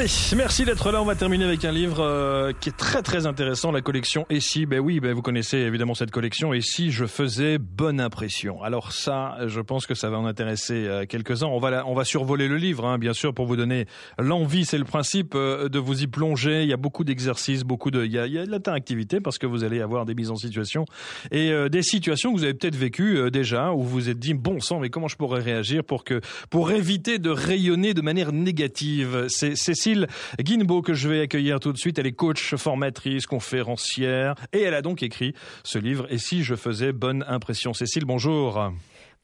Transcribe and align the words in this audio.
Allez, 0.00 0.08
merci 0.34 0.64
d'être 0.64 0.92
là. 0.92 1.02
On 1.02 1.04
va 1.04 1.14
terminer 1.14 1.44
avec 1.44 1.62
un 1.66 1.72
livre 1.72 2.00
euh, 2.00 2.54
qui 2.58 2.70
est 2.70 2.76
très 2.76 3.02
très 3.02 3.26
intéressant, 3.26 3.70
la 3.70 3.82
collection 3.82 4.24
Et 4.30 4.40
si? 4.40 4.64
Ben 4.64 4.80
oui, 4.80 4.98
ben 4.98 5.12
vous 5.12 5.20
connaissez 5.20 5.58
évidemment 5.58 5.92
cette 5.92 6.10
collection. 6.10 6.54
Et 6.54 6.62
si 6.62 6.90
je 6.90 7.04
faisais 7.04 7.58
bonne 7.58 8.00
impression? 8.00 8.62
Alors 8.62 8.92
ça, 8.92 9.36
je 9.46 9.60
pense 9.60 9.84
que 9.84 9.94
ça 9.94 10.08
va 10.08 10.16
en 10.16 10.24
intéresser 10.24 10.86
euh, 10.86 11.04
quelques-uns. 11.04 11.48
On 11.48 11.58
va 11.58 11.86
on 11.86 11.92
va 11.92 12.04
survoler 12.04 12.48
le 12.48 12.56
livre, 12.56 12.86
hein, 12.86 12.96
bien 12.96 13.12
sûr, 13.12 13.34
pour 13.34 13.44
vous 13.44 13.56
donner 13.56 13.84
l'envie. 14.18 14.64
C'est 14.64 14.78
le 14.78 14.84
principe 14.84 15.34
euh, 15.34 15.68
de 15.68 15.78
vous 15.78 16.02
y 16.02 16.06
plonger. 16.06 16.62
Il 16.62 16.68
y 16.70 16.72
a 16.72 16.78
beaucoup 16.78 17.04
d'exercices, 17.04 17.62
beaucoup 17.62 17.90
de, 17.90 18.02
il 18.02 18.12
y 18.12 18.18
a, 18.18 18.26
il 18.26 18.32
y 18.32 18.38
a 18.38 18.46
de 18.46 18.50
l'interactivité 18.50 19.20
parce 19.20 19.36
que 19.36 19.46
vous 19.46 19.64
allez 19.64 19.82
avoir 19.82 20.06
des 20.06 20.14
mises 20.14 20.30
en 20.30 20.36
situation 20.36 20.86
et 21.30 21.52
des 21.68 21.82
situations 21.82 22.32
que 22.32 22.38
vous 22.38 22.44
avez 22.44 22.54
peut-être 22.54 22.76
vécues 22.76 23.30
déjà 23.30 23.72
où 23.72 23.82
vous 23.82 23.90
vous 23.90 24.08
êtes 24.08 24.18
dit 24.18 24.32
bon 24.32 24.60
sang, 24.60 24.80
mais 24.80 24.88
comment 24.88 25.08
je 25.08 25.16
pourrais 25.16 25.42
réagir 25.42 25.84
pour 25.84 26.04
que 26.04 26.22
pour 26.48 26.70
éviter 26.72 27.18
de 27.18 27.28
rayonner 27.28 27.92
de 27.92 28.00
manière 28.00 28.32
négative? 28.32 29.26
C'est 29.28 29.54
Cécile 29.90 30.06
Guinbeau 30.38 30.82
que 30.82 30.94
je 30.94 31.08
vais 31.08 31.20
accueillir 31.20 31.58
tout 31.58 31.72
de 31.72 31.78
suite. 31.78 31.98
Elle 31.98 32.06
est 32.06 32.12
coach, 32.12 32.54
formatrice, 32.54 33.26
conférencière 33.26 34.36
et 34.52 34.60
elle 34.60 34.74
a 34.74 34.82
donc 34.82 35.02
écrit 35.02 35.34
ce 35.64 35.78
livre 35.78 36.06
Et 36.10 36.18
si 36.18 36.44
je 36.44 36.54
faisais 36.54 36.92
bonne 36.92 37.24
impression 37.26 37.72
Cécile, 37.74 38.04
bonjour. 38.04 38.70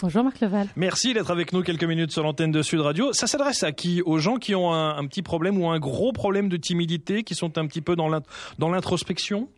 Bonjour 0.01 0.25
Marc 0.25 0.41
Leval. 0.41 0.67
Merci 0.75 1.15
d'être 1.15 1.31
avec 1.31 1.53
nous 1.53 1.63
quelques 1.63 1.85
minutes 1.85 2.11
sur 2.11 2.25
l'antenne 2.25 2.51
de 2.51 2.63
Sud 2.63 2.81
Radio. 2.81 3.13
Ça 3.13 3.29
s'adresse 3.29 3.63
à 3.63 3.71
qui? 3.71 4.03
Aux 4.03 4.19
gens 4.19 4.39
qui 4.39 4.57
ont 4.57 4.75
un, 4.75 5.07
petit 5.07 5.23
problème 5.23 5.57
ou 5.63 5.69
un 5.69 5.79
gros 5.79 6.13
problème 6.13 6.49
de 6.49 6.57
timidité, 6.57 7.23
qui 7.23 7.37
sont 7.37 7.59
un 7.59 7.67
petit 7.67 7.81
peu 7.81 7.95
dans 7.95 8.69
l'introspection? 8.69 9.49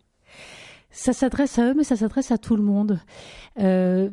Ça 0.90 1.12
s'adresse 1.12 1.58
à 1.58 1.70
eux, 1.70 1.74
mais 1.74 1.84
ça 1.84 1.96
s'adresse 1.96 2.30
à 2.30 2.38
tout 2.38 2.56
le 2.56 2.62
monde. 2.62 3.00
Euh, 3.60 4.10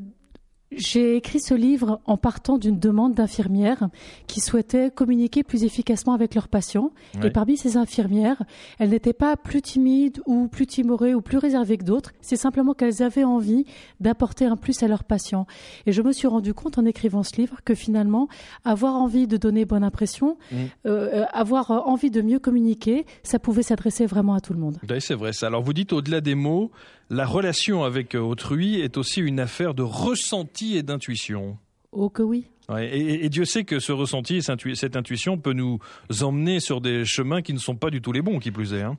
j'ai 0.71 1.15
écrit 1.15 1.39
ce 1.39 1.53
livre 1.53 2.01
en 2.05 2.17
partant 2.17 2.57
d'une 2.57 2.79
demande 2.79 3.13
d'infirmières 3.13 3.87
qui 4.27 4.39
souhaitaient 4.39 4.91
communiquer 4.91 5.43
plus 5.43 5.63
efficacement 5.63 6.13
avec 6.13 6.35
leurs 6.35 6.47
patients. 6.47 6.91
Et 7.23 7.29
parmi 7.29 7.55
ces 7.55 7.77
infirmières, 7.77 8.41
elles 8.79 8.89
n'étaient 8.89 9.13
pas 9.13 9.38
plus 9.38 9.61
timides 9.61 10.21
ou 10.25 10.47
plus 10.47 10.67
timorées 10.67 11.13
ou 11.13 11.22
plus 11.22 11.38
réservées 11.38 11.77
que 11.77 11.83
d'autres. 11.83 12.11
C'est 12.22 12.35
simplement 12.35 12.73
qu'elles 12.73 13.03
avaient 13.03 13.23
envie 13.23 13.66
d'apporter 13.99 14.45
un 14.45 14.57
plus 14.57 14.81
à 14.83 14.88
leurs 14.88 15.03
patients. 15.03 15.45
Et 15.85 15.91
je 15.91 16.02
me 16.02 16.11
suis 16.11 16.27
rendu 16.27 16.53
compte 16.53 16.77
en 16.77 16.85
écrivant 16.85 17.23
ce 17.23 17.35
livre 17.38 17.57
que 17.63 17.75
finalement, 17.75 18.27
avoir 18.63 18.95
envie 18.95 19.27
de 19.27 19.38
donner 19.38 19.66
bonne 19.66 19.83
impression, 19.83 20.38
mmh. 20.52 20.55
euh, 20.55 21.22
euh, 21.22 21.25
avoir 21.31 21.72
envie 21.72 22.11
de 22.11 22.22
mieux 22.22 22.39
communiquer, 22.39 23.05
ça 23.23 23.39
pouvait 23.39 23.63
s'adresser 23.63 24.05
vraiment 24.05 24.33
à 24.33 24.41
tout 24.41 24.53
le 24.53 24.59
monde. 24.59 24.77
Oui, 24.89 25.00
c'est 25.00 25.16
vrai 25.16 25.31
ça. 25.31 25.47
Alors 25.47 25.61
vous 25.61 25.73
dites 25.73 25.94
au-delà 25.94 26.22
des 26.22 26.35
mots, 26.35 26.72
la 27.09 27.25
relation 27.25 27.84
avec 27.84 28.16
autrui 28.16 28.80
est 28.80 28.98
aussi 28.98 29.22
une 29.22 29.39
affaire 29.39 29.73
de 29.73 29.84
ressenti 29.84 30.78
et 30.78 30.84
d'intuition. 30.84 31.58
Oh 31.92 32.09
que 32.09 32.23
oui. 32.23 32.47
et, 32.78 33.30
Dieu 33.30 33.45
sait 33.45 33.64
que 33.64 33.80
ce 33.80 33.92
ressenti 33.92 34.38
et 34.38 34.75
cette 34.75 34.95
intuition 34.95 35.38
peut 35.38 35.53
nous 35.53 35.80
emmener 36.22 36.59
sur 36.59 36.81
des 36.81 37.06
chemins 37.06 37.42
qui 37.42 37.53
ne 37.53 37.59
sont 37.59 37.75
pas 37.75 37.89
du 37.89 38.02
tout 38.02 38.12
les 38.12 38.22
bons, 38.22 38.39
qui 38.39 38.52
plus 38.52 38.73
est. 38.73 38.81
Hein. 38.81 38.97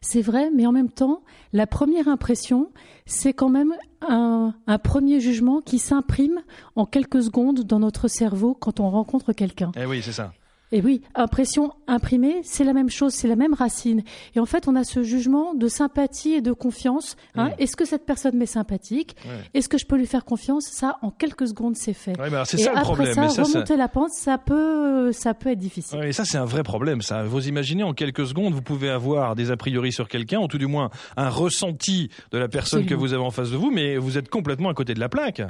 C'est 0.00 0.22
vrai, 0.22 0.50
mais 0.54 0.66
en 0.66 0.72
même 0.72 0.90
temps, 0.90 1.22
la 1.52 1.66
première 1.66 2.08
impression, 2.08 2.70
c'est 3.04 3.34
quand 3.34 3.50
même 3.50 3.74
un, 4.00 4.54
un, 4.66 4.78
premier 4.78 5.20
jugement 5.20 5.60
qui 5.60 5.78
s'imprime 5.78 6.40
en 6.76 6.86
quelques 6.86 7.22
secondes 7.22 7.64
dans 7.64 7.78
notre 7.78 8.08
cerveau 8.08 8.54
quand 8.54 8.80
on 8.80 8.88
rencontre 8.88 9.34
quelqu'un. 9.34 9.72
Eh 9.76 9.84
oui, 9.84 10.00
c'est 10.02 10.12
ça. 10.12 10.32
Et 10.72 10.80
oui, 10.80 11.02
impression 11.14 11.72
imprimée, 11.86 12.40
c'est 12.42 12.64
la 12.64 12.72
même 12.72 12.90
chose, 12.90 13.14
c'est 13.14 13.28
la 13.28 13.36
même 13.36 13.54
racine. 13.54 14.02
Et 14.34 14.40
en 14.40 14.46
fait, 14.46 14.66
on 14.66 14.74
a 14.74 14.82
ce 14.82 15.02
jugement 15.04 15.54
de 15.54 15.68
sympathie 15.68 16.34
et 16.34 16.40
de 16.40 16.52
confiance. 16.52 17.16
Hein. 17.36 17.50
Est-ce 17.58 17.76
que 17.76 17.84
cette 17.84 18.04
personne 18.04 18.36
m'est 18.36 18.46
sympathique? 18.46 19.16
Est-ce 19.54 19.68
que 19.68 19.78
je 19.78 19.86
peux 19.86 19.96
lui 19.96 20.06
faire 20.06 20.24
confiance? 20.24 20.66
Ça, 20.66 20.98
en 21.02 21.10
quelques 21.10 21.48
secondes, 21.48 21.76
c'est 21.76 21.92
fait. 21.92 22.14
c'est 22.44 22.58
ça 22.58 22.72
le 22.74 22.80
problème. 22.80 23.14
Ça, 23.14 23.42
remonter 23.42 23.76
la 23.76 23.88
pente, 23.88 24.10
ça 24.10 24.38
peut, 24.38 25.12
ça 25.12 25.34
peut 25.34 25.50
être 25.50 25.58
difficile. 25.58 26.02
et 26.02 26.12
ça, 26.12 26.24
c'est 26.24 26.38
un 26.38 26.44
vrai 26.44 26.64
problème. 26.64 27.00
Ça, 27.00 27.22
vous 27.22 27.46
imaginez, 27.46 27.84
en 27.84 27.94
quelques 27.94 28.26
secondes, 28.26 28.52
vous 28.52 28.62
pouvez 28.62 28.90
avoir 28.90 29.36
des 29.36 29.52
a 29.52 29.56
priori 29.56 29.92
sur 29.92 30.08
quelqu'un, 30.08 30.40
ou 30.40 30.48
tout 30.48 30.58
du 30.58 30.66
moins 30.66 30.90
un 31.16 31.28
ressenti 31.28 32.10
de 32.32 32.38
la 32.38 32.48
personne 32.48 32.86
que 32.86 32.94
vous 32.94 33.12
avez 33.12 33.22
en 33.22 33.30
face 33.30 33.50
de 33.52 33.56
vous, 33.56 33.70
mais 33.70 33.96
vous 33.98 34.18
êtes 34.18 34.28
complètement 34.28 34.68
à 34.68 34.74
côté 34.74 34.94
de 34.94 35.00
la 35.00 35.08
plaque. 35.08 35.42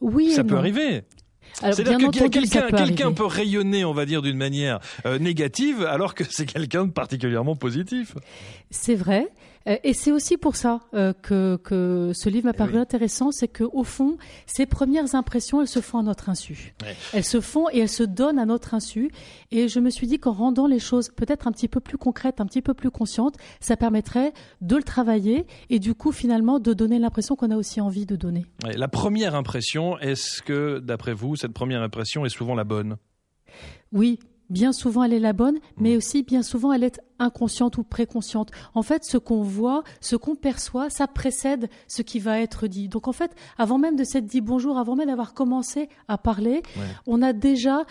Oui, 0.00 0.32
ça 0.32 0.44
peut 0.44 0.56
arriver. 0.56 1.04
C'est-à-dire 1.54 2.10
que 2.10 2.28
quelqu'un 2.28 3.12
peut, 3.12 3.26
rayonner, 3.26 3.84
on 3.84 3.92
va 3.92 4.06
dire, 4.06 4.22
d'une 4.22 4.36
manière 4.36 4.80
euh, 5.06 5.18
négative, 5.18 5.84
alors 5.84 6.14
que 6.14 6.24
c'est 6.28 6.46
quelqu'un 6.46 6.86
de 6.86 6.92
particulièrement 6.92 7.56
positif. 7.56 8.14
C'est 8.70 8.94
vrai. 8.94 9.28
Euh, 9.66 9.76
et 9.82 9.92
c'est 9.92 10.12
aussi 10.12 10.36
pour 10.36 10.56
ça 10.56 10.80
euh, 10.94 11.12
que, 11.12 11.56
que 11.56 12.12
ce 12.14 12.28
livre 12.28 12.46
m'a 12.46 12.52
eh 12.54 12.58
paru 12.58 12.78
intéressant, 12.78 13.30
c'est 13.30 13.48
qu'au 13.48 13.84
fond, 13.84 14.16
ces 14.46 14.66
premières 14.66 15.14
impressions, 15.14 15.60
elles 15.60 15.68
se 15.68 15.80
font 15.80 15.98
à 15.98 16.02
notre 16.02 16.28
insu. 16.28 16.74
Elles 17.12 17.24
se 17.24 17.40
font 17.40 17.68
et 17.72 17.78
elles 17.78 17.88
se 17.88 18.02
donnent 18.02 18.38
à 18.38 18.46
notre 18.46 18.74
insu. 18.74 19.10
Et 19.50 19.68
je 19.68 19.80
me 19.80 19.90
suis 19.90 20.06
dit 20.06 20.18
qu'en 20.18 20.32
rendant 20.32 20.66
les 20.66 20.78
choses 20.78 21.10
peut-être 21.14 21.46
un 21.46 21.52
petit 21.52 21.68
peu 21.68 21.80
plus 21.80 21.98
concrètes, 21.98 22.40
un 22.40 22.46
petit 22.46 22.62
peu 22.62 22.74
plus 22.74 22.90
conscientes, 22.90 23.36
ça 23.60 23.76
permettrait 23.76 24.32
de 24.60 24.76
le 24.76 24.82
travailler 24.82 25.46
et 25.70 25.78
du 25.78 25.94
coup, 25.94 26.12
finalement, 26.12 26.58
de 26.58 26.72
donner 26.72 26.98
l'impression 26.98 27.36
qu'on 27.36 27.50
a 27.50 27.56
aussi 27.56 27.80
envie 27.80 28.06
de 28.06 28.16
donner. 28.16 28.46
La 28.64 28.88
première 28.88 29.34
impression, 29.34 29.98
est-ce 29.98 30.42
que, 30.42 30.78
d'après 30.78 31.14
vous, 31.14 31.36
cette 31.36 31.52
première 31.52 31.82
impression 31.82 32.24
est 32.24 32.30
souvent 32.30 32.54
la 32.54 32.64
bonne? 32.64 32.96
Oui, 33.92 34.18
bien 34.50 34.72
souvent 34.72 35.04
elle 35.04 35.12
est 35.12 35.20
la 35.20 35.32
bonne, 35.32 35.58
mais 35.76 35.94
mmh. 35.94 35.96
aussi 35.96 36.22
bien 36.22 36.42
souvent 36.42 36.72
elle 36.72 36.84
est 36.84 37.00
inconsciente 37.18 37.78
ou 37.78 37.82
préconsciente. 37.82 38.50
En 38.74 38.82
fait, 38.82 39.04
ce 39.04 39.18
qu'on 39.18 39.42
voit, 39.42 39.82
ce 40.00 40.16
qu'on 40.16 40.34
perçoit, 40.34 40.90
ça 40.90 41.06
précède 41.06 41.68
ce 41.88 42.02
qui 42.02 42.18
va 42.18 42.40
être 42.40 42.66
dit. 42.66 42.88
Donc 42.88 43.08
en 43.08 43.12
fait, 43.12 43.34
avant 43.58 43.78
même 43.78 43.96
de 43.96 44.04
s'être 44.04 44.26
dit 44.26 44.40
bonjour, 44.40 44.78
avant 44.78 44.96
même 44.96 45.08
d'avoir 45.08 45.34
commencé 45.34 45.88
à 46.08 46.18
parler, 46.18 46.62
on 47.06 47.22
a 47.22 47.32
déjà, 47.32 47.84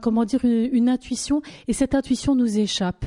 comment 0.00 0.24
dire, 0.24 0.40
une, 0.44 0.88
intuition, 0.88 1.42
et 1.68 1.72
cette 1.72 1.94
intuition 1.94 2.34
nous 2.34 2.58
échappe. 2.58 3.04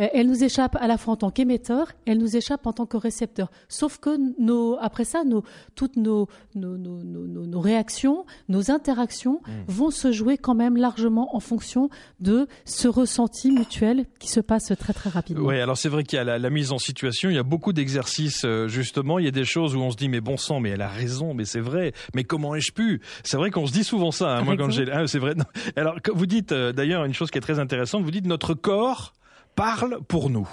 Euh, 0.00 0.08
elle 0.12 0.26
nous 0.26 0.42
échappe 0.42 0.76
à 0.76 0.86
la 0.86 0.96
fois 0.96 1.14
en 1.14 1.16
tant 1.16 1.30
qu'émetteur, 1.30 1.92
elle 2.06 2.18
nous 2.18 2.36
échappe 2.36 2.66
en 2.66 2.72
tant 2.72 2.86
que 2.86 2.96
récepteur. 2.96 3.50
Sauf 3.68 3.98
que 3.98 4.16
nos, 4.40 4.76
après 4.80 5.04
ça, 5.04 5.24
nos, 5.24 5.44
toutes 5.74 5.96
nos, 5.96 6.28
nos, 6.54 6.76
nos, 6.76 7.02
nos, 7.02 7.60
réactions, 7.60 8.24
nos 8.48 8.70
interactions 8.70 9.40
mmh. 9.46 9.50
vont 9.68 9.90
se 9.90 10.12
jouer 10.12 10.38
quand 10.38 10.54
même 10.54 10.76
largement 10.76 11.36
en 11.36 11.40
fonction 11.40 11.90
de 12.20 12.48
ce 12.64 12.88
ressenti 12.88 13.50
mutuel 13.50 14.06
qui 14.18 14.28
se 14.28 14.40
passe 14.40 14.72
très 14.78 14.92
très 15.00 15.10
rapidement. 15.10 15.46
Oui, 15.46 15.58
alors 15.58 15.78
c'est 15.78 15.88
vrai 15.88 16.04
qu'il 16.04 16.16
y 16.16 16.20
a 16.20 16.38
la, 16.38 16.50
mise 16.50 16.72
en 16.72 16.78
situation, 16.78 17.30
il 17.30 17.36
y 17.36 17.38
a 17.38 17.42
beaucoup 17.42 17.72
d'exercices 17.72 18.44
euh, 18.44 18.68
justement, 18.68 19.18
il 19.18 19.24
y 19.24 19.28
a 19.28 19.32
des 19.32 19.44
choses 19.44 19.74
où 19.74 19.80
on 19.80 19.90
se 19.90 19.96
dit 19.96 20.08
mais 20.08 20.20
bon 20.20 20.36
sang, 20.36 20.60
mais 20.60 20.70
elle 20.70 20.82
a 20.82 20.88
raison, 20.88 21.34
mais 21.34 21.44
c'est 21.44 21.60
vrai, 21.60 21.92
mais 22.14 22.24
comment 22.24 22.54
ai-je 22.54 22.72
pu? 22.72 23.00
C'est 23.24 23.36
vrai 23.36 23.50
qu'on 23.50 23.66
se 23.66 23.72
dit 23.72 23.84
souvent 23.84 24.10
ça. 24.10 24.36
Hein, 24.36 24.42
moi 24.42 24.56
quand 24.56 24.70
j'ai, 24.70 24.90
ah, 24.92 25.06
c'est 25.06 25.18
vrai. 25.18 25.34
Alors 25.76 25.96
vous 26.12 26.26
dites 26.26 26.52
euh, 26.52 26.72
d'ailleurs 26.72 27.04
une 27.04 27.14
chose 27.14 27.30
qui 27.30 27.38
est 27.38 27.42
très 27.42 27.58
intéressante, 27.58 28.04
vous 28.04 28.10
dites 28.10 28.26
notre 28.26 28.54
corps 28.54 29.14
parle 29.56 30.00
pour 30.06 30.30
nous. 30.30 30.48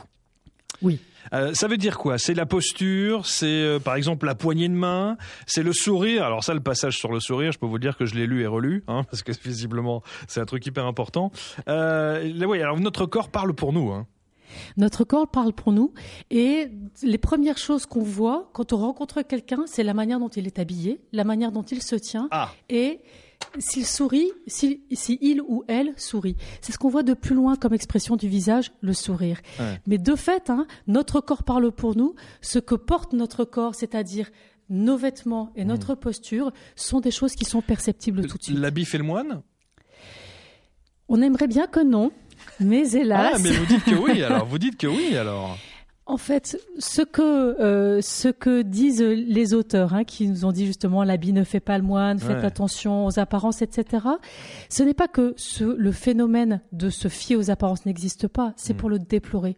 Oui. 0.81 0.99
Euh, 1.33 1.53
ça 1.53 1.67
veut 1.67 1.77
dire 1.77 1.97
quoi? 1.97 2.17
C'est 2.17 2.33
la 2.33 2.45
posture, 2.45 3.25
c'est 3.25 3.45
euh, 3.45 3.79
par 3.79 3.95
exemple 3.95 4.25
la 4.25 4.35
poignée 4.35 4.69
de 4.69 4.73
main, 4.73 5.17
c'est 5.45 5.63
le 5.63 5.73
sourire. 5.73 6.23
Alors 6.23 6.43
ça, 6.43 6.53
le 6.53 6.59
passage 6.61 6.97
sur 6.97 7.11
le 7.11 7.19
sourire, 7.19 7.51
je 7.51 7.59
peux 7.59 7.65
vous 7.65 7.79
dire 7.79 7.97
que 7.97 8.05
je 8.05 8.15
l'ai 8.15 8.27
lu 8.27 8.43
et 8.43 8.47
relu, 8.47 8.83
hein, 8.87 9.03
parce 9.09 9.23
que 9.23 9.31
visiblement 9.43 10.03
c'est 10.27 10.39
un 10.39 10.45
truc 10.45 10.65
hyper 10.65 10.85
important. 10.85 11.31
Euh, 11.67 12.31
oui, 12.45 12.61
alors 12.61 12.79
notre 12.79 13.05
corps 13.05 13.29
parle 13.29 13.53
pour 13.53 13.73
nous. 13.73 13.91
Hein. 13.91 14.07
Notre 14.77 15.03
corps 15.03 15.27
parle 15.29 15.53
pour 15.53 15.71
nous 15.71 15.93
et 16.29 16.69
les 17.03 17.17
premières 17.17 17.57
choses 17.57 17.85
qu'on 17.85 18.03
voit 18.03 18.49
quand 18.53 18.73
on 18.73 18.77
rencontre 18.77 19.21
quelqu'un, 19.21 19.63
c'est 19.65 19.83
la 19.83 19.93
manière 19.93 20.19
dont 20.19 20.29
il 20.29 20.47
est 20.47 20.59
habillé, 20.59 21.01
la 21.11 21.23
manière 21.23 21.51
dont 21.51 21.63
il 21.63 21.81
se 21.81 21.95
tient 21.95 22.27
ah. 22.31 22.51
et 22.69 23.01
s'il 23.59 23.85
sourit, 23.85 24.31
si, 24.47 24.81
il 25.21 25.41
ou 25.41 25.63
elle 25.67 25.93
sourit. 25.97 26.35
C'est 26.61 26.71
ce 26.71 26.77
qu'on 26.77 26.89
voit 26.89 27.03
de 27.03 27.13
plus 27.13 27.35
loin 27.35 27.55
comme 27.55 27.73
expression 27.73 28.15
du 28.15 28.27
visage, 28.27 28.71
le 28.81 28.93
sourire. 28.93 29.39
Mais 29.85 29.97
de 29.97 30.15
fait, 30.15 30.49
hein, 30.49 30.67
notre 30.87 31.21
corps 31.21 31.43
parle 31.43 31.71
pour 31.71 31.95
nous. 31.95 32.15
Ce 32.41 32.59
que 32.59 32.75
porte 32.75 33.13
notre 33.13 33.45
corps, 33.45 33.75
c'est-à-dire 33.75 34.29
nos 34.69 34.97
vêtements 34.97 35.51
et 35.55 35.65
notre 35.65 35.93
hmm. 35.93 35.99
posture, 35.99 36.51
sont 36.75 36.99
des 36.99 37.11
choses 37.11 37.35
qui 37.35 37.45
sont 37.45 37.61
perceptibles 37.61 38.27
tout 38.27 38.37
de 38.37 38.43
suite. 38.43 38.57
L'habit 38.57 38.85
fait 38.85 38.97
le 38.97 39.05
moine? 39.05 39.41
On 41.09 41.21
aimerait 41.21 41.47
bien 41.47 41.67
que 41.67 41.79
non, 41.79 42.11
mais 42.59 42.89
hélas. 42.91 43.33
Ah, 43.35 43.37
mais 43.39 43.51
vous 43.51 43.65
dites 43.65 43.83
que 43.83 43.95
oui, 43.95 44.23
alors 44.23 44.45
vous 44.45 44.57
dites 44.57 44.77
que 44.77 44.87
oui, 44.87 45.15
alors. 45.17 45.57
En 46.07 46.15
fait, 46.15 46.57
ce 46.79 47.01
que 47.01 47.21
euh, 47.21 48.01
ce 48.01 48.29
que 48.29 48.61
disent 48.61 49.01
les 49.01 49.53
auteurs, 49.53 49.93
hein, 49.93 50.05
qui 50.05 50.27
nous 50.27 50.45
ont 50.45 50.53
dit 50.53 50.65
justement 50.65 51.03
l'habit 51.03 51.33
ne 51.33 51.43
fait 51.43 51.59
pas 51.59 51.77
le 51.77 51.83
moine, 51.83 52.17
faites 52.19 52.45
attention 52.45 53.05
aux 53.05 53.19
apparences, 53.19 53.61
etc. 53.61 54.05
Ce 54.69 54.83
n'est 54.83 54.93
pas 54.93 55.09
que 55.09 55.33
ce, 55.35 55.65
le 55.65 55.91
phénomène 55.91 56.61
de 56.71 56.89
se 56.89 57.09
fier 57.09 57.35
aux 57.35 57.51
apparences 57.51 57.85
n'existe 57.85 58.29
pas, 58.29 58.53
c'est 58.55 58.73
mm. 58.73 58.77
pour 58.77 58.89
le 58.89 58.99
déplorer. 58.99 59.57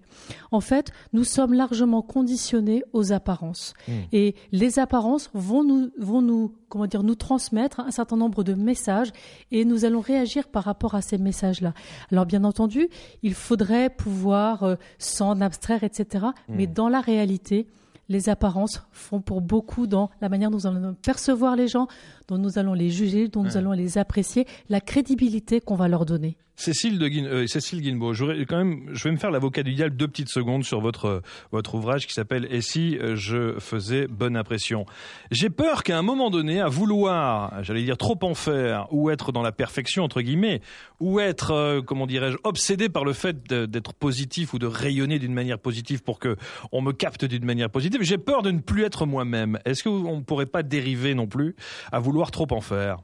En 0.51 0.59
fait, 0.59 0.91
nous 1.13 1.23
sommes 1.23 1.53
largement 1.53 2.01
conditionnés 2.01 2.83
aux 2.93 3.13
apparences, 3.13 3.75
mm. 3.87 3.91
et 4.11 4.35
les 4.51 4.79
apparences 4.79 5.29
vont 5.35 5.63
nous 5.63 5.91
vont 5.99 6.23
nous 6.23 6.55
comment 6.69 6.85
dire, 6.85 7.03
nous 7.03 7.15
transmettre 7.15 7.81
un 7.81 7.91
certain 7.91 8.15
nombre 8.15 8.43
de 8.43 8.53
messages 8.53 9.11
et 9.51 9.65
nous 9.65 9.85
allons 9.85 9.99
réagir 9.99 10.47
par 10.47 10.63
rapport 10.63 10.95
à 10.95 11.01
ces 11.01 11.17
messages-là. 11.17 11.73
Alors 12.11 12.25
bien 12.25 12.43
entendu, 12.43 12.87
il 13.23 13.33
faudrait 13.33 13.89
pouvoir 13.89 14.63
euh, 14.63 14.75
s'en 14.99 15.41
abstraire, 15.41 15.83
etc. 15.83 16.27
Hmm. 16.47 16.56
Mais 16.56 16.68
dans 16.68 16.89
la 16.89 17.01
réalité, 17.01 17.68
les 18.09 18.27
apparences 18.30 18.83
font 18.91 19.21
pour 19.21 19.41
beaucoup 19.41 19.88
dans 19.88 20.09
la 20.21 20.30
manière 20.30 20.50
dont 20.50 20.57
nous 20.57 20.68
allons 20.68 20.95
percevoir 20.95 21.56
les 21.56 21.68
gens, 21.68 21.88
dont 22.29 22.37
nous 22.37 22.59
allons 22.59 22.73
les 22.73 22.91
juger, 22.91 23.27
dont 23.27 23.43
nous 23.43 23.57
allons 23.57 23.71
les 23.71 23.97
apprécier, 23.97 24.45
la 24.69 24.81
crédibilité 24.81 25.59
qu'on 25.59 25.75
va 25.75 25.87
leur 25.87 26.05
donner. 26.05 26.37
Cécile 26.59 26.99
de 26.99 27.05
euh, 27.25 27.47
Cécile 27.47 27.81
Guinbeau, 27.81 28.13
je 28.13 28.43
quand 28.43 28.57
même, 28.57 28.89
je 28.91 29.05
vais 29.05 29.11
me 29.11 29.17
faire 29.17 29.31
l'avocat 29.31 29.63
du 29.63 29.73
diable 29.75 29.95
deux 29.95 30.09
petites 30.09 30.27
secondes 30.27 30.65
sur 30.65 30.81
votre 30.81 31.05
euh, 31.05 31.21
votre 31.53 31.75
ouvrage 31.75 32.05
qui 32.05 32.13
s'appelle 32.13 32.49
Et 32.51 32.59
si 32.59 32.97
euh, 32.97 33.15
je 33.15 33.57
faisais 33.59 34.07
bonne 34.07 34.35
impression? 34.35 34.85
J'ai 35.31 35.49
peur 35.49 35.83
qu'à 35.83 35.97
un 35.97 36.01
moment 36.01 36.29
donné, 36.29 36.59
à 36.59 36.67
vouloir, 36.67 37.63
j'allais 37.63 37.83
dire 37.83 37.95
trop 37.95 38.19
en 38.23 38.33
faire, 38.33 38.87
ou 38.91 39.09
être 39.09 39.31
dans 39.31 39.41
la 39.41 39.53
perfection 39.53 40.03
entre 40.03 40.19
guillemets, 40.19 40.59
ou 40.99 41.21
être, 41.21 41.79
comment 41.87 42.05
dirais-je, 42.05 42.35
obsédé 42.43 42.89
par 42.89 43.05
le 43.05 43.13
fait 43.13 43.41
d'être 43.47 43.93
positif 43.93 44.53
ou 44.53 44.59
de 44.59 44.67
rayonner 44.67 45.17
d'une 45.17 45.33
manière 45.33 45.59
positive 45.59 46.03
pour 46.03 46.19
que 46.19 46.35
on 46.73 46.81
me 46.81 46.91
capte 46.91 47.23
d'une 47.23 47.45
manière 47.45 47.69
positive. 47.69 48.01
J'ai 48.03 48.17
peur 48.17 48.41
de 48.41 48.51
ne 48.51 48.59
plus 48.59 48.83
être 48.83 49.05
moi-même. 49.05 49.59
Est-ce 49.63 49.85
qu'on 49.85 50.17
ne 50.17 50.23
pourrait 50.23 50.45
pas 50.45 50.61
dériver 50.61 51.15
non 51.15 51.27
plus 51.27 51.55
à 51.93 51.99
vouloir 51.99 52.19
trop 52.27 52.48
en 52.51 52.62
faire 52.62 53.00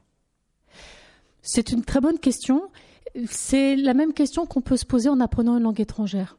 C'est 1.42 1.72
une 1.72 1.84
très 1.84 2.00
bonne 2.00 2.18
question 2.18 2.62
c'est 3.28 3.76
la 3.76 3.94
même 3.94 4.12
question 4.12 4.46
qu'on 4.46 4.60
peut 4.60 4.76
se 4.76 4.84
poser 4.84 5.08
en 5.08 5.20
apprenant 5.20 5.56
une 5.56 5.62
langue 5.62 5.80
étrangère. 5.80 6.38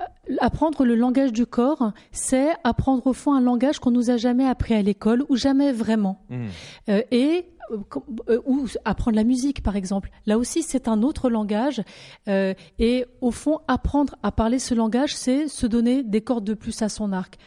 Euh, 0.00 0.36
apprendre 0.40 0.84
le 0.84 0.94
langage 0.94 1.32
du 1.32 1.46
corps, 1.46 1.92
c'est 2.12 2.50
apprendre 2.64 3.06
au 3.06 3.12
fond 3.12 3.34
un 3.34 3.40
langage 3.40 3.78
qu'on 3.78 3.90
nous 3.90 4.10
a 4.10 4.16
jamais 4.16 4.46
appris 4.46 4.74
à 4.74 4.82
l'école 4.82 5.24
ou 5.28 5.36
jamais 5.36 5.72
vraiment. 5.72 6.24
Hmm. 6.30 6.46
Euh, 6.88 7.02
et 7.10 7.46
euh, 7.72 8.40
ou 8.46 8.66
apprendre 8.84 9.16
la 9.16 9.24
musique 9.24 9.62
par 9.62 9.76
exemple. 9.76 10.10
Là 10.26 10.38
aussi, 10.38 10.62
c'est 10.62 10.88
un 10.88 11.02
autre 11.02 11.30
langage. 11.30 11.82
et 12.26 13.06
au 13.20 13.30
fond, 13.30 13.60
apprendre 13.68 14.16
à 14.22 14.32
parler 14.32 14.58
ce 14.58 14.74
langage, 14.74 15.14
c'est 15.14 15.46
se 15.48 15.66
donner 15.66 16.02
des 16.02 16.20
cordes 16.20 16.44
de 16.44 16.54
plus 16.54 16.82
à 16.82 16.88
son 16.88 17.12
arc. 17.12 17.38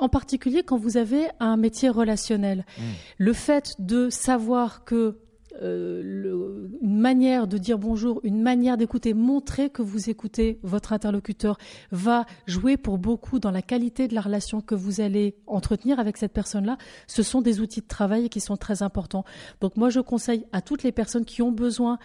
En, 0.00 0.08
particulier 0.08 0.62
quand 0.62 0.76
vous 0.76 0.96
avez 0.96 1.26
un 1.40 1.56
métier 1.56 1.88
relationnel. 1.88 2.64
Hmm. 2.78 2.82
Le 3.18 3.32
fait 3.32 3.74
de 3.78 4.10
savoir 4.10 4.84
que 4.84 5.18
euh, 5.62 6.68
une 6.82 6.98
manière 6.98 7.46
de 7.46 7.58
dire 7.58 7.78
bonjour, 7.78 8.20
une 8.24 8.42
manière 8.42 8.76
d'écouter, 8.76 9.14
montrer 9.14 9.70
que 9.70 9.82
vous 9.82 10.10
écoutez 10.10 10.58
votre 10.62 10.92
interlocuteur 10.92 11.58
va 11.92 12.26
jouer 12.46 12.76
pour 12.76 12.98
beaucoup 12.98 13.38
dans 13.38 13.52
la 13.52 13.62
qualité 13.62 14.08
de 14.08 14.14
la 14.14 14.20
relation 14.20 14.60
que 14.60 14.74
vous 14.74 15.00
allez 15.00 15.36
entretenir 15.46 16.00
avec 16.00 16.16
cette 16.16 16.32
personne-là. 16.32 16.76
Ce 17.06 17.22
sont 17.22 17.40
des 17.40 17.60
outils 17.60 17.82
de 17.82 17.86
travail 17.86 18.28
qui 18.30 18.40
sont 18.40 18.56
très 18.56 18.82
importants. 18.82 19.24
Donc 19.60 19.76
moi, 19.76 19.90
je 19.90 20.00
conseille 20.00 20.44
à 20.52 20.60
toutes 20.60 20.82
les 20.82 20.92
personnes 20.92 21.24
qui 21.24 21.40
ont 21.40 21.52
besoin 21.52 21.98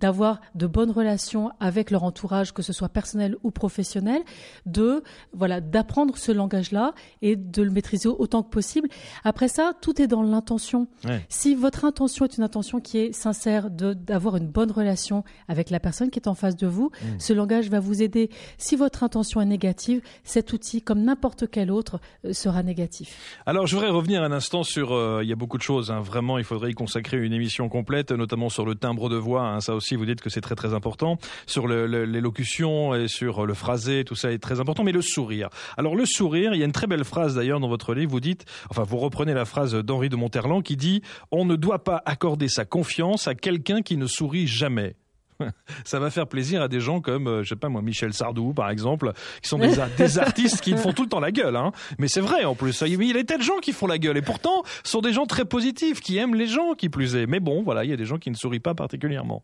d'avoir 0.00 0.40
de 0.54 0.66
bonnes 0.66 0.90
relations 0.90 1.50
avec 1.60 1.90
leur 1.90 2.04
entourage, 2.04 2.52
que 2.52 2.62
ce 2.62 2.72
soit 2.72 2.88
personnel 2.88 3.36
ou 3.42 3.50
professionnel, 3.50 4.22
de 4.66 5.02
voilà 5.32 5.60
d'apprendre 5.60 6.16
ce 6.16 6.32
langage-là 6.32 6.92
et 7.22 7.36
de 7.36 7.62
le 7.62 7.70
maîtriser 7.70 8.08
autant 8.08 8.42
que 8.42 8.50
possible. 8.50 8.88
Après 9.24 9.48
ça, 9.48 9.72
tout 9.80 10.00
est 10.00 10.06
dans 10.06 10.22
l'intention. 10.22 10.88
Si 11.28 11.54
votre 11.54 11.84
intention 11.84 12.24
est 12.24 12.36
une 12.36 12.44
intention 12.44 12.80
qui 12.80 12.98
est 12.98 13.12
sincère, 13.12 13.70
de 13.70 13.94
d'avoir 13.94 14.36
une 14.36 14.48
bonne 14.48 14.70
relation 14.70 15.24
avec 15.48 15.70
la 15.70 15.80
personne 15.80 16.10
qui 16.10 16.18
est 16.18 16.28
en 16.28 16.34
face 16.34 16.56
de 16.56 16.66
vous, 16.66 16.90
mm. 16.90 17.06
ce 17.18 17.32
langage 17.32 17.68
va 17.70 17.80
vous 17.80 18.02
aider. 18.02 18.30
Si 18.58 18.76
votre 18.76 19.02
intention 19.02 19.40
est 19.40 19.46
négative, 19.46 20.02
cet 20.24 20.52
outil, 20.52 20.82
comme 20.82 21.02
n'importe 21.02 21.48
quel 21.50 21.70
autre, 21.70 22.00
euh, 22.24 22.32
sera 22.32 22.62
négatif. 22.62 23.40
Alors, 23.46 23.66
je 23.66 23.74
voudrais 23.76 23.90
revenir 23.90 24.22
un 24.22 24.32
instant 24.32 24.62
sur. 24.62 24.92
Euh, 24.92 25.20
il 25.22 25.28
y 25.28 25.32
a 25.32 25.36
beaucoup 25.36 25.58
de 25.58 25.62
choses. 25.62 25.90
Hein. 25.90 26.00
Vraiment, 26.00 26.38
il 26.38 26.44
faudrait 26.44 26.70
y 26.70 26.74
consacrer 26.74 27.16
une 27.18 27.32
émission 27.32 27.68
complète, 27.68 28.12
notamment 28.12 28.48
sur 28.48 28.64
le 28.64 28.74
timbre 28.74 29.08
de 29.08 29.16
voix. 29.16 29.42
Hein. 29.42 29.60
Ça 29.60 29.74
aussi 29.74 29.85
vous 29.94 30.06
dites 30.06 30.20
que 30.20 30.30
c'est 30.30 30.40
très 30.40 30.54
très 30.54 30.74
important. 30.74 31.18
Sur 31.46 31.68
l'élocution 31.68 32.94
et 32.94 33.08
sur 33.08 33.46
le 33.46 33.54
phrasé, 33.54 34.04
tout 34.04 34.16
ça 34.16 34.32
est 34.32 34.38
très 34.38 34.60
important. 34.60 34.82
Mais 34.82 34.92
le 34.92 35.02
sourire. 35.02 35.48
Alors 35.76 35.94
le 35.94 36.06
sourire, 36.06 36.54
il 36.54 36.58
y 36.58 36.62
a 36.62 36.66
une 36.66 36.72
très 36.72 36.86
belle 36.86 37.04
phrase 37.04 37.36
d'ailleurs 37.36 37.60
dans 37.60 37.68
votre 37.68 37.94
livre. 37.94 38.10
Vous 38.10 38.20
dites, 38.20 38.44
enfin 38.70 38.82
vous 38.82 38.96
reprenez 38.98 39.34
la 39.34 39.44
phrase 39.44 39.74
d'Henri 39.74 40.08
de 40.08 40.16
Monterland 40.16 40.62
qui 40.62 40.76
dit 40.76 41.02
on 41.30 41.44
ne 41.44 41.56
doit 41.56 41.84
pas 41.84 42.02
accorder 42.06 42.48
sa 42.48 42.64
confiance 42.64 43.28
à 43.28 43.34
quelqu'un 43.34 43.82
qui 43.82 43.96
ne 43.96 44.06
sourit 44.06 44.46
jamais 44.46 44.96
ça 45.84 45.98
va 45.98 46.10
faire 46.10 46.26
plaisir 46.26 46.62
à 46.62 46.68
des 46.68 46.80
gens 46.80 47.00
comme, 47.00 47.28
euh, 47.28 47.42
je 47.42 47.50
sais 47.50 47.56
pas 47.56 47.68
moi, 47.68 47.82
Michel 47.82 48.12
Sardou 48.12 48.52
par 48.52 48.70
exemple, 48.70 49.12
qui 49.42 49.48
sont 49.48 49.58
des, 49.58 49.78
artistes 50.18 50.60
qui 50.60 50.76
font 50.76 50.92
tout 50.92 51.02
le 51.02 51.08
temps 51.08 51.20
la 51.20 51.32
gueule. 51.32 51.56
Hein. 51.56 51.72
Mais 51.98 52.08
c'est 52.08 52.20
vrai 52.20 52.44
en 52.44 52.54
plus. 52.54 52.82
Il 52.86 53.04
y 53.04 53.10
a 53.10 53.14
des 53.14 53.24
tas 53.24 53.38
de 53.38 53.42
gens 53.42 53.58
qui 53.58 53.72
font 53.72 53.86
la 53.86 53.98
gueule 53.98 54.16
et 54.16 54.22
pourtant 54.22 54.62
sont 54.84 55.00
des 55.00 55.12
gens 55.12 55.26
très 55.26 55.44
positifs, 55.44 56.00
qui 56.00 56.16
aiment 56.18 56.34
les 56.34 56.46
gens 56.46 56.74
qui 56.74 56.88
plus 56.88 57.16
est. 57.16 57.26
Mais 57.26 57.40
bon, 57.40 57.62
voilà, 57.62 57.84
il 57.84 57.90
y 57.90 57.92
a 57.92 57.96
des 57.96 58.04
gens 58.04 58.18
qui 58.18 58.30
ne 58.30 58.36
sourient 58.36 58.60
pas 58.60 58.74
particulièrement. 58.74 59.42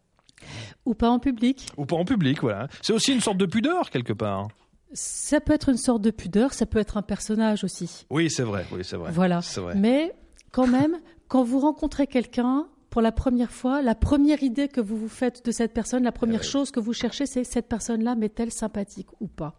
Ou 0.84 0.94
pas 0.94 1.10
en 1.10 1.18
public. 1.18 1.66
Ou 1.76 1.86
pas 1.86 1.96
en 1.96 2.04
public, 2.04 2.40
voilà. 2.40 2.68
C'est 2.80 2.92
aussi 2.92 3.12
une 3.12 3.20
sorte 3.20 3.38
de 3.38 3.46
pudeur 3.46 3.90
quelque 3.90 4.12
part. 4.12 4.48
Ça 4.94 5.40
peut 5.40 5.54
être 5.54 5.70
une 5.70 5.78
sorte 5.78 6.02
de 6.02 6.10
pudeur, 6.10 6.52
ça 6.52 6.66
peut 6.66 6.78
être 6.78 6.96
un 6.96 7.02
personnage 7.02 7.64
aussi. 7.64 8.06
Oui, 8.10 8.30
c'est 8.30 8.42
vrai, 8.42 8.66
oui, 8.72 8.80
c'est 8.82 8.96
vrai. 8.96 9.10
Voilà. 9.10 9.40
Vrai. 9.56 9.74
Mais 9.74 10.14
quand 10.50 10.66
même, 10.66 10.98
quand 11.28 11.42
vous 11.42 11.60
rencontrez 11.60 12.06
quelqu'un, 12.06 12.66
pour 12.92 13.00
la 13.00 13.10
première 13.10 13.50
fois, 13.50 13.80
la 13.80 13.94
première 13.94 14.42
idée 14.42 14.68
que 14.68 14.82
vous 14.82 14.98
vous 14.98 15.08
faites 15.08 15.46
de 15.46 15.50
cette 15.50 15.72
personne, 15.72 16.02
la 16.02 16.12
première 16.12 16.42
eh 16.42 16.46
chose 16.46 16.70
que 16.70 16.78
vous 16.78 16.92
cherchez, 16.92 17.24
c'est 17.24 17.42
cette 17.42 17.66
personne-là 17.66 18.16
m'est-elle 18.16 18.52
sympathique 18.52 19.06
ou 19.18 19.28
pas? 19.28 19.58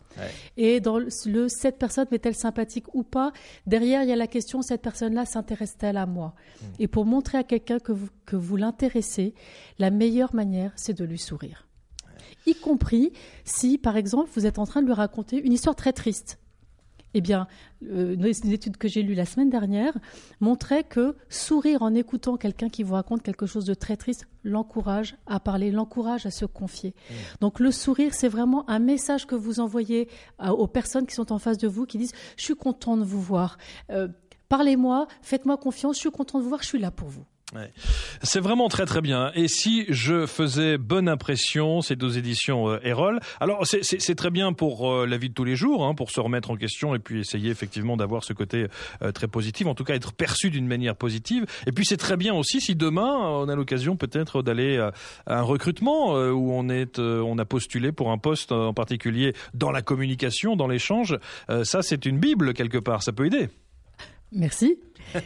Et 0.56 0.80
dans 0.80 1.00
le 1.00 1.10
cette 1.48 1.80
personne 1.80 2.06
m'est-elle 2.12 2.36
sympathique 2.36 2.94
ou 2.94 3.02
pas, 3.02 3.34
derrière 3.66 4.04
il 4.04 4.10
y 4.10 4.12
a 4.12 4.16
la 4.16 4.28
question 4.28 4.62
cette 4.62 4.84
personne-là 4.84 5.26
s'intéresse-t-elle 5.26 5.98
à 5.98 6.06
moi? 6.06 6.36
Hmm. 6.62 6.66
Et 6.78 6.88
pour 6.88 7.06
montrer 7.06 7.40
à 7.40 7.44
quelqu'un 7.44 7.80
que 7.80 7.92
vous, 7.92 8.10
que 8.28 8.36
vous 8.36 8.56
l'intéressez, 8.56 9.34
la 9.80 9.90
meilleure 9.90 10.36
manière, 10.36 10.72
c'est 10.76 10.94
de 10.94 11.04
lui 11.04 11.18
sourire. 11.18 11.68
Y 12.46 12.54
compris 12.54 13.14
si, 13.46 13.80
par 13.80 13.98
exemple, 13.98 14.30
vous 14.36 14.46
êtes 14.46 14.60
en 14.60 14.68
train 14.68 14.84
de 14.84 14.86
lui 14.86 14.94
raconter 14.94 15.44
une 15.44 15.54
histoire 15.54 15.76
très 15.76 15.92
triste 15.92 16.38
eh 17.14 17.22
bien, 17.22 17.48
euh, 17.90 18.16
une 18.16 18.52
étude 18.52 18.78
que 18.78 18.88
j'ai 18.88 19.04
lue 19.04 19.14
la 19.14 19.26
semaine 19.26 19.50
dernière 19.50 19.94
montrait 20.40 20.84
que 20.84 21.16
sourire 21.30 21.82
en 21.82 21.94
écoutant 21.94 22.38
quelqu'un 22.38 22.70
qui 22.70 22.84
vous 22.84 22.94
raconte 22.94 23.24
quelque 23.24 23.46
chose 23.46 23.66
de 23.66 23.74
très 23.74 23.98
triste 23.98 24.28
l'encourage 24.44 25.16
à 25.26 25.40
parler, 25.40 25.72
l'encourage 25.72 26.26
à 26.26 26.32
se 26.32 26.46
confier. 26.46 26.90
Mmh. 26.90 27.14
Donc 27.42 27.60
le 27.60 27.72
sourire, 27.72 28.14
c'est 28.14 28.28
vraiment 28.28 28.70
un 28.70 28.80
message 28.80 29.26
que 29.26 29.36
vous 29.36 29.60
envoyez 29.60 30.10
aux 30.40 30.68
personnes 30.68 31.06
qui 31.06 31.16
sont 31.16 31.32
en 31.32 31.40
face 31.40 31.58
de 31.58 31.68
vous, 31.68 31.86
qui 31.86 31.98
disent 31.98 32.14
«je 32.38 32.44
suis 32.44 32.56
content 32.56 32.98
de 32.98 33.04
vous 33.04 33.22
voir 33.22 33.58
euh, 33.90 34.08
Parlez-moi, 34.50 35.08
faites-moi 35.22 35.58
confiance, 35.58 35.96
je 35.96 36.02
suis 36.02 36.12
content 36.12 36.38
de 36.38 36.44
vous 36.44 36.50
voir, 36.50 36.62
je 36.62 36.68
suis 36.68 36.80
là 36.80 36.92
pour 36.92 37.08
vous». 37.08 37.26
C'est 38.22 38.40
vraiment 38.40 38.70
très 38.70 38.86
très 38.86 39.02
bien. 39.02 39.32
Et 39.36 39.48
si 39.48 39.86
je 39.90 40.26
faisais 40.26 40.78
bonne 40.78 41.08
impression, 41.08 41.82
c'est 41.82 42.02
aux 42.04 42.10
éditions 42.10 42.70
euh. 42.70 43.20
Alors 43.40 43.66
c'est 43.66 44.16
très 44.16 44.30
bien 44.30 44.54
pour 44.54 44.92
euh, 44.92 45.06
la 45.06 45.18
vie 45.18 45.30
de 45.30 45.34
tous 45.34 45.44
les 45.44 45.56
jours, 45.56 45.86
hein, 45.86 45.96
pour 45.96 46.12
se 46.12 46.20
remettre 46.20 46.52
en 46.52 46.56
question 46.56 46.96
et 46.96 47.00
puis 47.00 47.22
essayer 47.22 47.50
effectivement 47.50 47.98
d'avoir 47.98 48.24
ce 48.24 48.34
côté 48.34 48.68
euh, 49.02 49.12
très 49.12 49.28
positif, 49.28 49.68
en 49.68 49.76
tout 49.76 49.84
cas 49.84 49.96
être 49.96 50.14
perçu 50.14 50.50
d'une 50.50 50.68
manière 50.68 50.96
positive. 50.96 51.46
Et 51.68 51.72
puis 51.72 51.86
c'est 51.86 51.98
très 51.98 52.18
bien 52.18 52.34
aussi 52.34 52.62
si 52.62 52.76
demain 52.76 53.18
on 53.18 53.50
a 53.50 53.56
l'occasion 53.56 53.96
peut-être 53.96 54.42
d'aller 54.42 54.78
à 54.78 54.92
un 55.28 55.42
recrutement 55.42 56.14
où 56.14 56.54
on 56.54 56.70
est, 56.70 57.00
on 57.00 57.38
a 57.38 57.46
postulé 57.46 57.92
pour 57.92 58.12
un 58.12 58.18
poste 58.18 58.52
en 58.52 58.74
particulier 58.74 59.34
dans 59.54 59.72
la 59.72 59.82
communication, 59.82 60.56
dans 60.56 60.68
l'échange. 60.68 61.18
ça 61.64 61.82
c'est 61.82 62.06
une 62.06 62.20
bible 62.20 62.54
quelque 62.54 62.78
part, 62.78 63.04
ça 63.04 63.12
peut 63.12 63.26
aider. 63.26 63.50
Merci. 64.34 64.78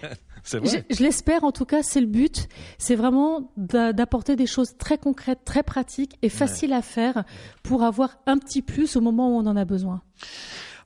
Je, 0.50 1.04
l'espère, 1.04 1.44
en 1.44 1.52
tout 1.52 1.66
cas, 1.66 1.84
c'est 1.84 2.00
le 2.00 2.08
but. 2.08 2.48
C'est 2.78 2.96
vraiment 2.96 3.52
d'apporter 3.58 4.36
des 4.36 4.46
choses 4.46 4.78
très 4.78 4.98
concrètes, 4.98 5.42
très 5.44 5.62
pratiques 5.62 6.18
et 6.22 6.30
faciles 6.30 6.72
à 6.74 6.82
faire 6.82 7.26
pour 7.64 7.84
avoir 7.84 8.20
un 8.28 8.38
petit 8.38 8.62
plus 8.62 8.96
au 8.96 9.02
moment 9.02 9.30
où 9.30 9.40
on 9.40 9.46
en 9.46 9.58
a 9.58 9.66
besoin. 9.66 10.02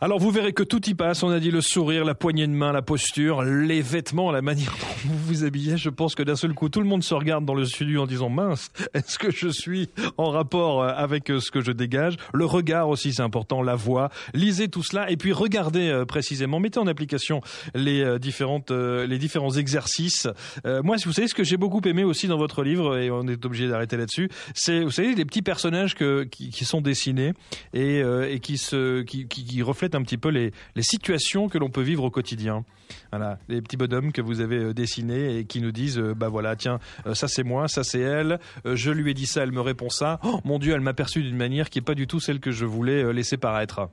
Alors 0.04 0.18
vous 0.18 0.32
verrez 0.32 0.52
que 0.52 0.64
tout 0.64 0.90
y 0.90 0.96
passe. 0.96 1.22
On 1.22 1.30
a 1.30 1.40
dit 1.40 1.52
le 1.52 1.62
sourire, 1.62 2.04
la 2.06 2.16
poignée 2.16 2.48
de 2.48 2.52
main, 2.52 2.72
la 2.72 2.82
posture, 2.82 3.44
les 3.44 3.84
vêtements, 3.84 4.32
la 4.32 4.42
manière 4.42 4.76
dont 4.82 5.12
vous 5.12 5.18
vous 5.20 5.44
habillez. 5.44 5.78
Je 5.78 5.92
pense 5.92 6.16
que 6.16 6.24
d'un 6.24 6.36
seul 6.36 6.56
coup, 6.56 6.70
tout 6.70 6.80
le 6.80 6.88
monde 6.88 7.04
se 7.04 7.14
regarde 7.14 7.46
dans 7.46 7.54
le 7.54 7.66
studio 7.66 8.02
en 8.02 8.08
disant 8.08 8.28
mince, 8.28 8.72
est-ce 8.96 9.20
que 9.20 9.30
je 9.30 9.48
suis 9.48 9.90
en 10.18 10.32
rapport 10.32 10.82
euh, 10.82 10.92
avec 10.96 11.30
euh, 11.30 11.40
ce 11.40 11.52
que 11.52 11.62
je 11.62 11.72
dégage? 11.72 12.16
Le 12.34 12.46
regard 12.46 12.90
aussi, 12.90 13.14
c'est 13.14 13.22
important, 13.22 13.62
la 13.62 13.76
voix. 13.76 14.10
Lisez 14.34 14.70
tout 14.70 14.82
cela 14.82 15.12
et 15.12 15.18
puis 15.18 15.34
regardez 15.34 15.90
euh, 15.90 16.04
précisément. 16.04 16.60
Mettez 16.60 16.80
en 16.80 16.88
application 16.88 17.42
les 17.76 18.18
différentes, 18.18 18.72
les 18.72 19.20
différents 19.20 19.52
exercices. 19.52 20.28
moi, 20.66 20.96
vous 21.06 21.14
savez 21.14 21.28
ce 21.28 21.36
que 21.36 21.44
j'ai 21.44 21.58
beaucoup 21.58 21.82
aimé 21.86 22.04
aussi 22.04 22.28
dans 22.28 22.40
votre 22.40 22.64
livre 22.64 22.98
et 22.98 23.12
on 23.12 23.28
est 23.28 23.46
obligé 23.46 23.68
d'arrêter 23.68 23.98
là-dessus, 23.98 24.30
c'est 24.56 24.84
vous 24.84 24.90
savez 24.90 25.14
les 25.14 25.26
petits 25.26 25.44
personnages 25.44 25.94
que, 25.94 26.24
qui, 26.24 26.66
sont 26.66 26.82
dessinés 26.82 27.34
et, 27.74 28.00
et 28.00 28.40
qui 28.40 28.58
se 28.58 29.02
qui, 29.04 29.28
qui 29.28 29.62
reflètent 29.62 29.91
un 29.96 30.02
petit 30.02 30.18
peu 30.18 30.30
les, 30.30 30.52
situations 30.80 31.50
que 31.50 31.58
l'on 31.58 31.70
peut 31.70 31.82
vivre 31.82 32.04
au 32.04 32.12
quotidien. 32.12 32.66
Voilà, 33.12 33.40
les 33.48 33.62
petits 33.62 33.78
bonhommes 33.78 34.12
que 34.12 34.22
vous 34.22 34.42
avez 34.42 34.58
euh, 34.58 34.74
dessinés 34.74 35.38
et 35.38 35.46
qui 35.46 35.62
nous 35.62 35.72
disent, 35.72 36.00
euh, 36.00 36.14
bah 36.14 36.28
voilà, 36.28 36.56
tiens, 36.56 36.80
euh, 37.06 37.14
ça 37.14 37.28
c'est 37.28 37.44
moi, 37.44 37.68
ça 37.68 37.84
c'est 37.84 38.00
elle, 38.00 38.40
je 38.66 38.92
lui 38.92 39.12
ai 39.12 39.14
dit 39.14 39.26
ça, 39.26 39.44
elle 39.44 39.52
me 39.52 39.62
répond 39.62 39.90
ça. 39.90 40.20
Oh, 40.24 40.42
mon 40.44 40.60
Dieu, 40.60 40.74
elle 40.74 40.82
m'a 40.82 40.94
perçu 40.94 41.22
d'une 41.24 41.38
manière 41.38 41.70
qui 41.70 41.80
n'est 41.80 41.86
pas 41.86 41.96
du 41.96 42.08
tout 42.08 42.20
celle 42.20 42.40
que 42.40 42.52
je 42.52 42.66
voulais 42.66 43.14
laisser 43.14 43.38
paraître. 43.38 43.90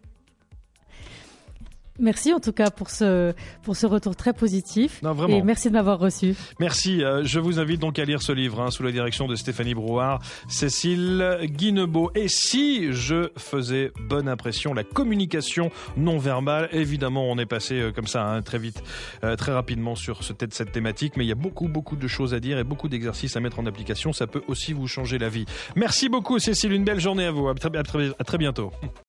Merci 1.99 2.33
en 2.33 2.41
tout 2.41 2.53
cas 2.53 2.71
pour 2.71 2.91
ce, 2.91 3.33
pour 3.63 3.77
ce 3.77 3.87
retour 3.87 4.15
très 4.15 4.33
positif. 4.33 5.03
Non, 5.03 5.13
vraiment. 5.13 5.37
Et 5.37 5.43
merci 5.43 5.69
de 5.69 5.73
m'avoir 5.73 5.99
reçu. 5.99 6.35
Merci. 6.61 7.03
Euh, 7.03 7.25
je 7.25 7.41
vous 7.41 7.59
invite 7.59 7.81
donc 7.81 7.99
à 7.99 8.05
lire 8.05 8.23
ce 8.23 8.33
livre 8.33 8.61
hein, 8.61 8.71
sous 8.71 8.83
la 8.83 8.93
direction 8.93 9.27
de 9.27 9.35
Stéphanie 9.35 9.75
Brouard, 9.75 10.21
Cécile 10.49 11.39
Guinebeau. 11.45 12.11
Et 12.15 12.29
si 12.29 12.93
je 12.93 13.31
faisais 13.37 13.93
bonne 14.09 14.29
impression, 14.29 14.75
la 14.75 14.85
communication 14.85 15.71
non 15.97 16.19
verbale, 16.19 16.69
évidemment, 16.73 17.25
on 17.29 17.39
est 17.39 17.47
passé 17.47 17.81
euh, 17.81 17.93
comme 17.93 18.07
ça 18.07 18.25
hein, 18.25 18.43
très 18.43 18.59
vite, 18.59 18.83
euh, 19.25 19.37
très 19.37 19.53
rapidement 19.53 19.95
sur 19.95 20.23
ce, 20.23 20.33
cette 20.51 20.73
thématique, 20.73 21.17
mais 21.17 21.25
il 21.25 21.29
y 21.29 21.33
a 21.33 21.37
beaucoup, 21.37 21.69
beaucoup 21.69 21.97
de 21.97 22.09
choses 22.09 22.35
à 22.35 22.41
dire 22.41 22.59
et 22.59 22.65
beaucoup 22.65 22.89
d'exercices 22.89 23.37
à 23.37 23.41
mettre 23.41 23.59
en 23.59 23.67
application. 23.67 24.13
Ça 24.13 24.27
peut 24.27 24.43
aussi 24.47 24.73
vous 24.73 24.87
changer 24.87 25.19
la 25.19 25.29
vie. 25.29 25.47
Merci 25.75 26.09
beaucoup, 26.09 26.39
Cécile. 26.39 26.73
Une 26.73 26.85
belle 26.85 27.01
journée 27.01 27.25
à 27.25 27.31
vous. 27.31 27.49
À 27.49 27.55
très, 27.55 27.77
à 27.77 27.83
très, 27.83 28.11
à 28.19 28.25
très 28.25 28.39
bientôt. 28.39 28.73